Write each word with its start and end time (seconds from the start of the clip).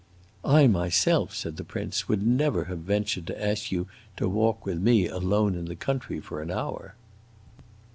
"I 0.43 0.65
myself," 0.65 1.35
said 1.35 1.57
the 1.57 1.63
prince, 1.63 2.07
"would 2.09 2.25
never 2.25 2.63
have 2.63 2.79
ventured 2.79 3.27
to 3.27 3.39
ask 3.39 3.71
you 3.71 3.85
to 4.17 4.27
walk 4.27 4.65
with 4.65 4.79
me 4.79 5.07
alone 5.07 5.53
in 5.53 5.65
the 5.65 5.75
country 5.75 6.19
for 6.19 6.41
an 6.41 6.49
hour!" 6.49 6.95